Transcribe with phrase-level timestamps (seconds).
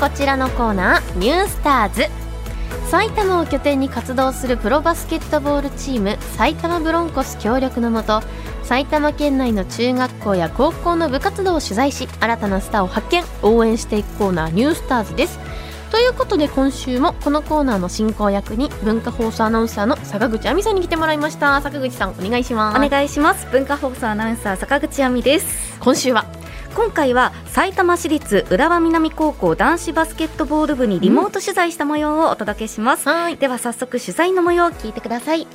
[0.00, 2.06] こちらのコーナーニュースターズ。
[2.90, 8.22] 埼玉を拠点に活動するプロバスケットボールチーム埼玉ブロンコス協力のもと
[8.62, 13.22] 埼玉県内の中学校や高校の部活動を取材し新たなスターを発見。
[13.42, 15.38] 応援していくコーナーニュースターズです。
[15.90, 21.60] ということで今週もこのコーナーの進行役に文化放送アナウンサーの坂口亜美さんに来てもらいました。
[21.60, 22.82] 坂口さんお願いします。
[22.82, 23.46] お願いします。
[23.52, 25.78] 文化放送アナウンサー坂口亜美です。
[25.78, 26.24] 今週は
[26.74, 33.36] 今回は埼玉市立浦和南高校男子バスケットボール部にリモート取材した模様をお届けします、はい。
[33.36, 35.46] では早速取材の模様を聞いてください。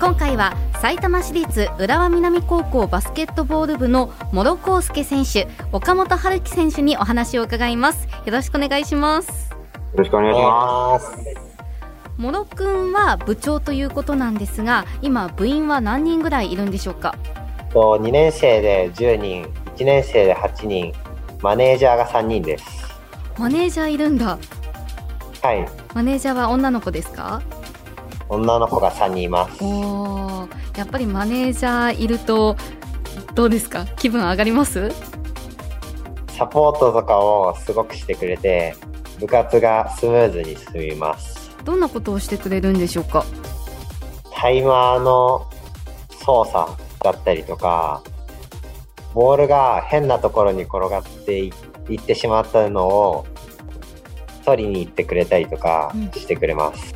[0.00, 8.06] 今回は埼玉市立浦和南高校バスケットボール部の諸康介選手岡本春樹選手にお話を伺います。
[8.24, 9.50] よろしくお願いします。
[9.50, 9.56] よ
[9.96, 11.16] ろしくお願いします。
[12.18, 17.16] 諸くんは部長ということなんですが今部員は何人ぐらいいるんでしょうか？
[17.72, 20.92] と2年生で10人、1年生で8人、
[21.40, 22.64] マネージャーが3人です。
[23.38, 24.36] マネージャーいるんだ
[25.40, 27.40] はい、マネージャーは女の子ですか？
[28.28, 29.62] 女の子が3人います。
[29.62, 32.56] おーやっぱりマネージャーいると
[33.36, 33.86] どうですか？
[33.86, 34.90] 気分上がります？
[36.36, 38.74] サポートとかをすごくしてくれて、
[39.20, 41.54] 部活がスムーズに進みます。
[41.64, 43.24] どんなことをしてくれるんでしょうか？
[44.34, 45.48] タイマーの
[46.24, 46.72] 操作
[47.04, 48.02] だったりとか、
[49.18, 51.52] ボールが変なところに転がってい
[51.88, 53.26] いってしまったのを
[54.44, 56.94] 取りに行ってくれたりとかうんしてくれます。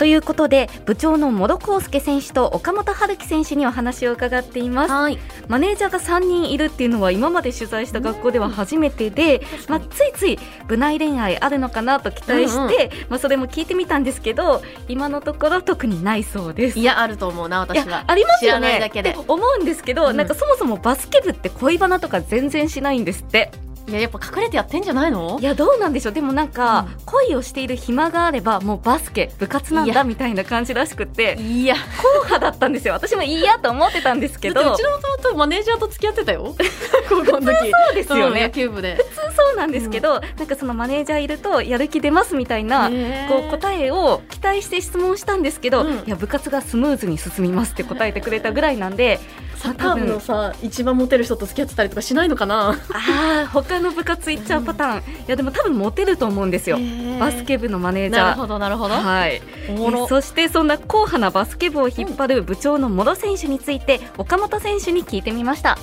[0.00, 4.90] ということで部長の諸康介選手と岡本春樹選手にお話を伺っています。
[4.90, 5.18] はい。
[5.46, 16.78] マネージャーが3人いるっていうのは今まで取材した学校では初めてで、まあ、ついつい部内恋愛あるのかなと期待して、まあ、それも聞いてみたんですけど今のところ特にないそうです。
[16.78, 18.04] いやあると思うな私は。
[18.06, 18.78] ありますよね。
[18.82, 20.16] って思うんですけど、うん。
[20.16, 23.52] なんかそもそもバスケ部って恋バナとか全然しないんですって
[23.90, 25.38] いややっぱ隠れてやってんじゃないの？
[25.40, 26.12] いやどうなんでしょう。
[26.12, 27.04] でもなんか、うん。
[27.04, 31.74] 恋をしている暇があればもうバスケ部活なんだみたいな感じらしくっていや。
[31.74, 32.94] 硬派だったんですよ。
[32.94, 34.60] 私もいいやと思ってたんですけど。
[34.60, 36.54] うちの弟マネージャーと付き合ってたよ。
[37.08, 38.94] 高校の時そうですようん野ね球部で。
[38.96, 42.90] 普通そうなんですけど、なんかそのマネージャーいるとやる気出ますみたいな、
[43.28, 45.98] こう答えを期待して質問したんですけど、うん。
[45.98, 49.18] いや部活がスムーズに進みますって答えてくれたぐらいなんで
[49.60, 52.70] サッカー部のさ一番モテる人と付き合ってたりとかしないのかな？
[52.70, 56.78] ああ他の部活行っちゃうパターン、いやでも多分モテると思うんですよ。
[57.20, 58.22] バスケ部のマネージャー。
[58.22, 58.94] なるほどなるほど。
[58.94, 59.42] はい。
[59.68, 60.08] おもろ。
[60.08, 65.76] そしてそんな硬派なバスケ部を引っ張る部長の諸選手について岡本選手に聞いてみました。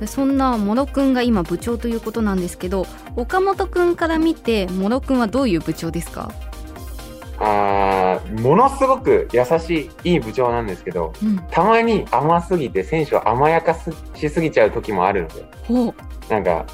[0.00, 2.86] でそんな諸くんが今部長ということなんですけど
[3.16, 6.32] 岡本くんから見て諸くんはどういう部長ですか、
[7.40, 15.44] あーものすごく優しいいい部長なんですけどうん、たまに甘すぎて選手を甘やかすしすぎちゃう時もあるので。
[15.66, 15.94] ほう。
[16.28, 16.66] なんか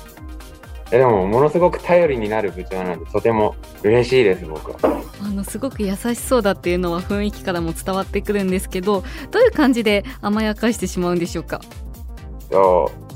[0.91, 5.03] でもものすごく頼りになる部長なのでとても嬉しいです僕は。
[5.23, 11.61] あのすごく優しそうだっていうのは雰囲気からも伝わってくるんですけどどういう感じで甘やかしてしまうんでしょうか？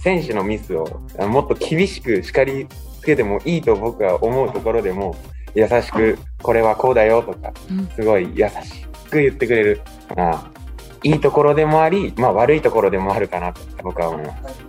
[0.00, 2.66] 選手のミスをあもっと厳しく叱り
[3.00, 5.16] つけてもいいと僕は思うところでも
[5.54, 7.88] 優しくこれはこうだよとかうん。
[7.88, 9.81] すごい優しく言ってくれる、
[10.16, 10.50] まあ、
[11.03, 14.69] いいところでもあり、まあ、悪いところでもあるかなと僕は思います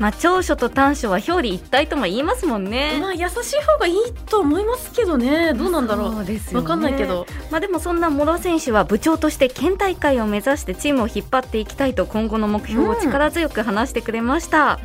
[0.00, 2.98] まあ長所と短所は表裏一体とも言いますもんね。
[2.98, 5.52] まあ優しい方がいいと思いますけどね。
[5.52, 6.12] どうなんだろう。
[6.14, 6.64] そうですよね。
[6.64, 7.26] わかんないけど。
[7.50, 14.80] まあでもそんな諸選手は部長として県大会を目指してチームを引っ張っていきたいと今後の目標を力強く話してくれました、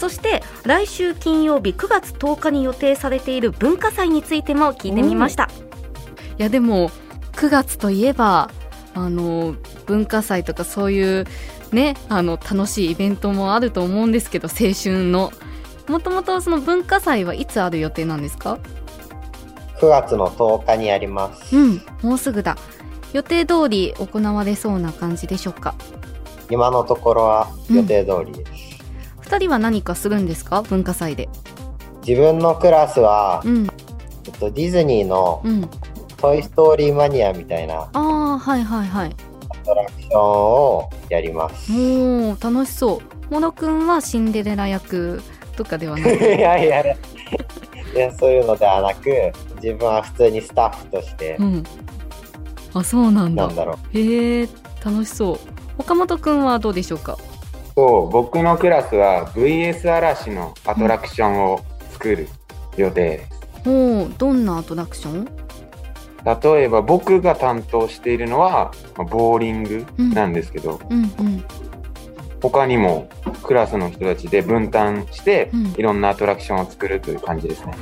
[0.00, 5.50] そして来週金曜日9月10日に予定されている文化祭についても聞いてみました
[6.38, 6.88] いやでも
[7.32, 8.50] 9月といえば
[8.94, 11.26] あの文化祭とかそういう
[11.70, 15.32] ねあの楽しいイベントもあると思うんですけど青春の
[15.86, 18.58] もともとその文化祭はいつある予定なんですか
[19.80, 21.56] ？9月の10日にあります。
[21.56, 22.56] うん、もうすぐだ。
[23.12, 25.74] 予定通り行われそうな感じでしょうか？
[26.48, 28.59] 今のところは予定通りです。
[29.30, 30.62] 二人は何かするんですか？
[30.62, 31.28] 文化祭で。
[32.06, 33.66] 自分のクラスは、うん、
[34.26, 35.68] えっと、ディズニーのうん。
[36.16, 39.16] トイ・ストーリーマニアみたいなああ、はいはいはい。
[39.48, 41.72] アトラクションをやります。
[41.72, 43.00] おお、楽しそ
[43.30, 43.32] う。
[43.32, 45.22] モノくんはシンデレラ役
[45.56, 46.96] とかではない いやいや、い
[47.96, 49.32] やそういうのではなく、
[49.62, 51.64] 自分は普通にスタッフとしてう、ん。
[52.74, 53.56] あ、そうなんだなん。
[53.56, 53.98] だろう。
[53.98, 54.48] へえ、
[54.84, 55.38] 楽しそう。
[55.78, 57.16] 岡本くんはどうでしょうか？
[57.80, 62.28] そう僕のクラスは VS 嵐のアトラクションを作る
[62.76, 63.26] 予定で
[63.62, 65.24] すおお、どんなアトラクション？
[66.54, 71.44] 例えば僕が担当しているのはまあボーリングなんですけど、うんうん。
[72.42, 73.08] 他にも
[73.42, 77.72] クラスの人たちで分担して、うんいろんなアトラクションを作るという感じですね。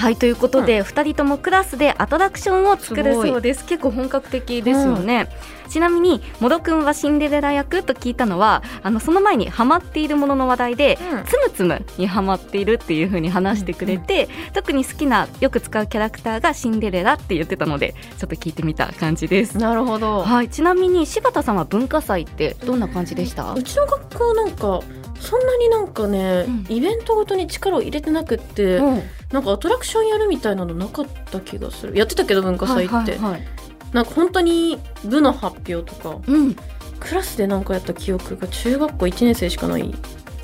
[0.00, 3.66] はいということで、二人ともクラスでアトラクションを作るそうです。
[3.66, 5.28] 結構本格的ですよね、
[5.68, 11.24] ちなみにモドくんはシンデレラ役と聞いたのはあのその前にハマっているものの話題で、うん。
[11.26, 19.58] つむつむにハマっているっていう風に話してくれて、特に好きなよく使うキャラクターがシンデレラって言ってたのでちょっと聞いてみた感じです。
[19.58, 20.22] なるほど。
[20.22, 24.80] はいちなみに柴田さんは文化祭ってどんな感じでした、うちの学校なんか
[25.20, 26.66] そんなになんかね、うん。
[26.70, 31.96] イベントごとに力を入れてなくって、うんなんかアトラクションやるみたいなのなかった気がする。
[31.96, 33.42] やってたけど文化祭って、はいはいはい。
[33.92, 36.54] なんか本当に部の発表とかうん、
[37.00, 39.94] クラスでなんかやった記憶が中学校1年生しかない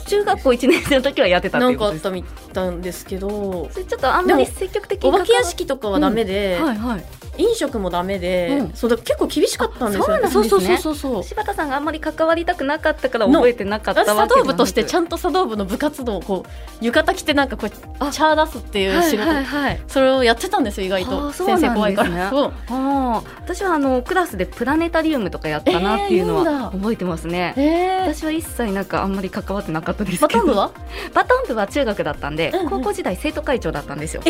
[0.07, 2.03] 中学校1年生の時はやってたってことです。
[2.03, 3.69] かあったみたんですけど。
[3.71, 7.05] それちょっとあんまり積極的にお化け屋敷とかはダメで、はいはい。
[7.39, 8.73] 飲食もダメで、うん。
[8.73, 10.49] そうだ結構厳しかったんですよそうなんですね。
[10.49, 11.23] そうそうそうそうそう。
[11.25, 16.47] 柴田さんがあんまり関わりたくなかったから覚えてなかったわけじゃなく道部としてちゃんと茶道部の部活動をこ
[16.81, 19.81] う浴衣着てなんかこうあチャー出すっていう仕事、はいはいはい。
[19.89, 22.31] それをやってたんですよ意外あと先生怖いから。
[22.31, 22.53] そう。
[23.47, 30.71] 私はあのクラスでプラネタリウムとかやったなっていうのは覚えてますね、え私は一切なんかあんまり関わってなかったですバトン部は？
[31.15, 32.71] バトン部は中学だったんで、うんうん。
[32.71, 34.23] 高校時代生徒会長だったんですよ。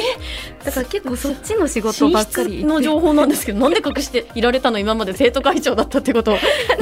[0.64, 2.58] だから結構そっちの仕事寝ばっかり。
[2.60, 6.36] 室の情報なんですけどなんで隠していられたの今まで生徒会長だったってこと？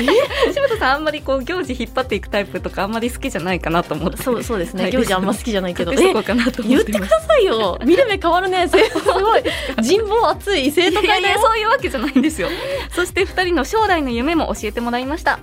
[0.53, 4.23] 柴田さんあんまりこう行事引っ張っていくタイプとかあんまり好きじゃないかなと思って。
[4.23, 4.85] そうそうですね。
[4.85, 4.93] はい。
[4.93, 5.93] 行事あんま好きじゃないけど。
[5.93, 7.79] 言っててくださいよ。
[7.85, 8.69] 見る目変わるね。
[8.69, 9.43] せ すごい。
[9.83, 11.21] 人望熱い生徒会だよ。
[11.21, 12.49] いやそういうわけじゃないんですよ。
[12.95, 15.39] そして2人の将来の夢も教えてもらいました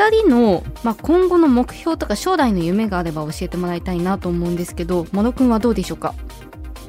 [0.00, 6.14] 2人の、まあ、今後の目標とか将来の夢があれば教えてもらいたいなと思うんですけどモノくんはどうでしょうか？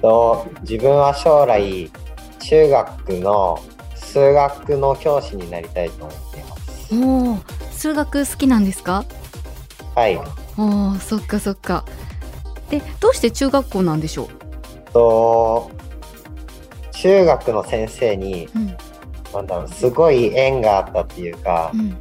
[0.02, 1.92] と自分は将来
[2.40, 3.60] 中学の
[3.96, 6.96] 数学の教師になりたいと思っています。
[6.96, 7.38] おお
[7.72, 9.04] 数学好きなんですか？
[9.94, 10.18] はい。
[10.58, 11.84] おおそっかそっか。
[12.70, 14.30] でどうして中学校なんでしょ
[14.94, 15.70] と
[16.94, 18.78] 中学の先生にううん。
[19.34, 21.98] なんだろうすごい縁があったっていうかうん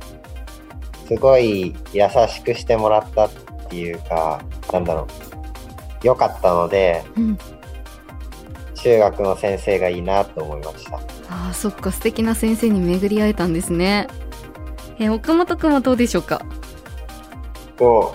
[1.11, 3.31] すごい優しくしてもらったっ
[3.69, 4.41] ていうか
[4.73, 5.09] なんだろ
[6.03, 6.07] う。
[6.07, 7.39] 良かったのでうん。
[8.77, 10.99] 中学の先生がいいなと思いました。
[11.29, 14.07] あーそっか素敵な先生に巡り会えたんですね。
[15.01, 16.43] え岡本くんはどうでしょうか？
[17.77, 18.15] と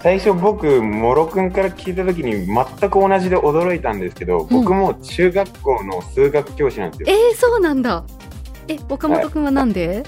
[0.00, 7.16] 最初僕もろくんから聞いた時に全く同じで驚いたんですけど、僕も中学校の数学教師なんですよ。
[7.16, 8.02] えー、そうなんだ。
[8.66, 10.04] え岡本くんはなんで、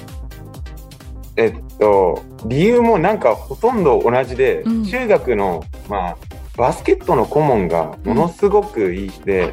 [1.37, 4.84] えっと理由もなんかほとんど同じで、うん。
[4.84, 6.17] 中学のまあ
[6.56, 9.52] バスケットの顧問がものすごくいい人で、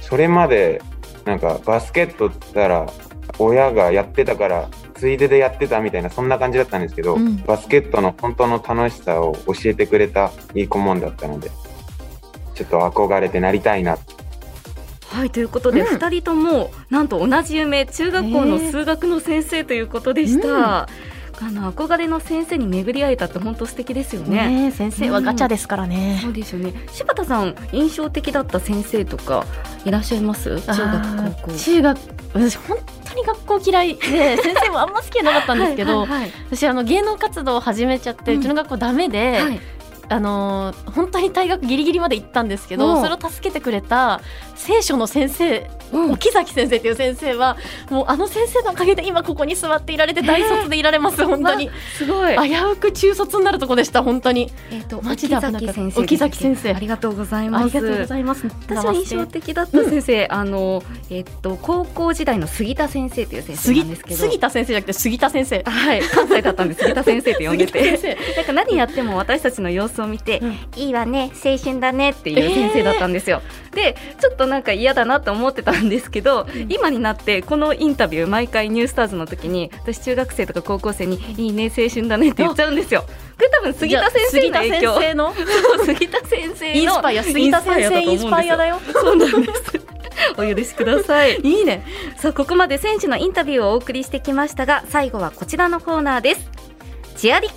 [0.00, 0.80] それまで
[1.24, 2.86] なんかバスケットって言ったら
[3.38, 7.42] 親がやってたからついででやってたみたいなそんな感じだったんですけど、うん。
[7.44, 11.50] バスケットの本当の楽しさを教えてくれたいい顧問だったので
[12.54, 13.98] ちょっと憧れてなりたいな
[15.16, 15.86] はいということで、うん。
[15.86, 24.48] 二人ともなんと同じ夢中学校の数学の先生ということでした、あの憧れの先生に巡り会えたって本当素敵ですよね。
[24.48, 26.72] ねえ先生はガチャですからね、そうですよね。
[26.92, 29.44] 柴田さん印象的だった先生とか
[29.84, 30.60] いらっしゃいます？
[30.60, 31.58] 中あ学ー高校。
[31.58, 31.98] 中学
[32.34, 32.78] 私本
[33.08, 39.60] 当に学校嫌いで 先生もあんま好きじゃなかったんですけど、はいはい私あの芸能活動を始めちゃって、ううんちの学校ダメで、はいはい
[40.08, 44.20] あのー本当に退学ギリギリまで行ったんですけどそれを助けてくれた
[44.54, 46.12] 聖書の先生うん。
[46.12, 47.56] 沖崎先生っていう先生は
[47.90, 51.70] もうあの先生のおかげで今ここに座っていられて大卒でいられます本当に。
[51.96, 52.36] すごい。
[52.36, 54.50] 危うく中卒になるとこでした本当に。
[54.70, 55.66] えっ、とマジで危なかった。
[55.66, 56.74] 沖崎先生沖崎先生。
[56.74, 57.62] ありがとうございます。
[57.62, 58.46] ありがとうございます。
[58.68, 64.16] 私は印象的だった先生、あのえっと高校時代の杉田先生という先生杉なんですけど。
[64.16, 65.62] 杉田先生じゃなくて杉田先生。
[65.62, 66.00] はい。
[66.02, 68.16] 関西だったんで杉田先生って呼んでて。
[68.36, 70.58] なんか何やっても私たちの様子を見て、うん。
[70.76, 83.04] いいわね青春だねっていう先生だったんですよ、でちょっとなんか嫌だなと思ってたんですけど、今になってこのインタビュー毎回ニュースターズの時に私中学生とか高校生にいいね青春だねって言っちゃうんですよ。
[83.36, 84.94] これ多分杉田先生の影響。
[84.94, 85.34] 杉田先生の？
[85.34, 88.80] そう杉田先生のインスパイア杉田先生インスパイアだよ。
[88.92, 89.62] そうなんです。
[90.38, 91.36] お許しください。
[91.44, 91.84] いいね。
[92.16, 96.50] さあここまで選手のインタビューをお送りしてきましたが最後はこちらのコーナーです。
[97.16, 97.54] チアリク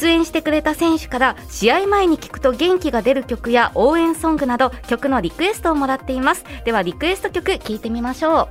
[0.00, 6.44] 出演してくれた選手から試合前に聞くと元気が出る曲や応援ソングなど曲のリクエストをもらっています。
[6.64, 8.48] ではリクエスト曲聞いてみましょ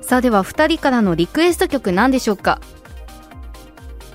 [0.00, 0.04] う。
[0.04, 2.60] さあでは2人からのリクエスト曲何でしょうか？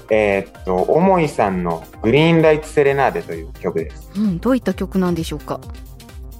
[0.09, 4.09] えーっと重井さんの「グリーンライツ・セレナーデ」という曲です。
[4.15, 5.59] うんどういった曲なんでしょうか？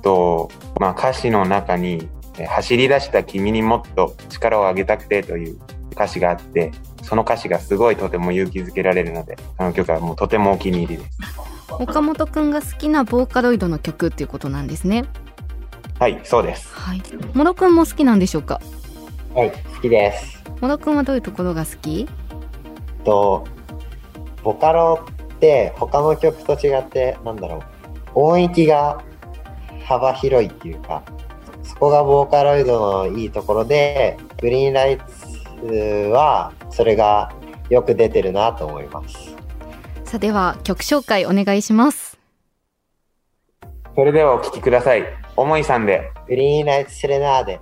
[0.02, 2.08] と、まあ、歌詞の中に
[2.38, 5.60] えー「走り出した君にもっと力をあげたくて」という
[5.92, 6.72] 歌詞があって、
[7.04, 11.18] その歌詞がすごいとても勇気づけられるので、その曲はもうとてもお気に入りです。
[11.80, 15.06] 岡本くんが好きなボーカロイドの曲っていうことなんですね
[16.00, 16.74] はい、そうです。
[16.74, 17.02] はい
[17.34, 18.60] もろくんも好きなんでしょうか？
[19.34, 20.44] はい、好きです。
[20.60, 22.08] もろくんはどういうところが好き？
[23.06, 23.48] と、
[24.44, 27.64] ボカロって他の曲と違って、なんだろ
[28.16, 29.02] う、音域が
[29.86, 31.04] 幅広いっていうか、
[31.64, 35.21] そこがボーカロイドのいいところで、グリーンライツ
[35.68, 37.34] はそれが
[37.70, 39.36] よく出てるなと思います。
[40.06, 42.18] さあでは曲紹介お願いします
[43.96, 45.04] それではお聴きください。
[45.38, 47.60] おもいさんで、グリーンライツセレナーデ。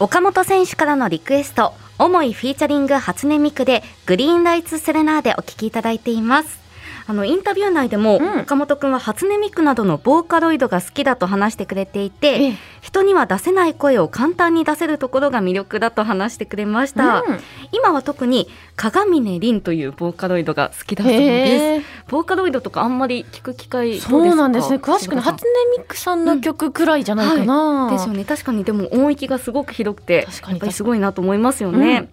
[0.00, 6.67] 岡本選手からのリクエスト重いフィーチャリング初音ミクでグリーンライツセレナーデお聞きいただいています
[7.08, 8.40] あのインタビュー内でも、うん。
[8.40, 12.54] 岡本くんは初音ミクなどのボーカロイドが好きだと話してくれていて、ええ。
[12.82, 17.40] 人には出せない声を簡単に出せるところが魅力だと話してくれました、うん。
[17.72, 18.46] 今は特に
[18.76, 24.76] 鏡音凛というボーカロイドが好きだそうですボーカロイドとかあんまり聞く機会そうなんですね。
[24.76, 27.96] 詳しくね初音ミクさんの曲くらいじゃないかな、さん。
[27.96, 28.24] ですよね。
[28.26, 28.64] 確かに。
[28.64, 32.08] でも音域がすごく広くてやっぱりすごいなと思いますよね、うん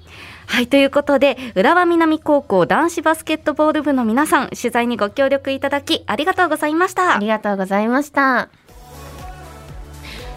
[0.47, 7.15] はいということで浦和南高校男子バスケットボール部の皆さん取材にご協力いただきありがとうございました。
[7.15, 8.49] ありがとうございました。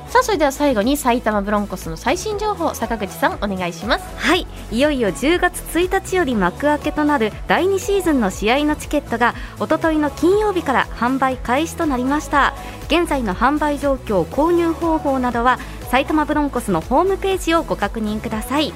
[0.08, 4.04] さあそれでは最後に埼玉ブロンコスの最新情報坂口さんお願いします。
[4.16, 12.54] はいいよいよ10月1日より幕開けとなる第2シーズンの試合のチケットがおとといの金曜日から販売開始となりました。
[12.86, 15.58] 現在の販売状況購入方法などは
[15.90, 18.72] 埼玉ブロンコスのホームページをご確認ください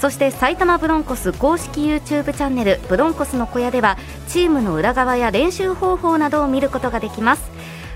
[0.00, 2.00] そして埼玉ブロンコス公式 YouTube
[2.32, 7.50] チャンネルブロンコスの小屋ではチームの裏側や練習方法などを見ることができます。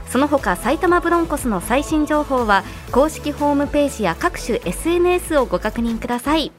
[0.06, 6.52] その他埼玉ブロンコスの最新情報は公式ホームページや各種 SNS をご確認ください。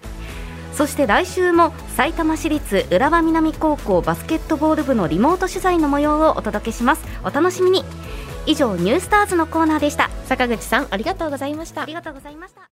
[0.73, 7.05] そして来週も埼玉市立浦和南高校バスケットボール部のリモート取材の模様をお届けします。
[7.23, 7.85] お楽しみに。
[8.47, 10.09] 以上ニュースターズのコーナーでした。
[10.25, 11.83] 坂口さんありがとうございました。
[11.83, 12.61] ありがとうございました。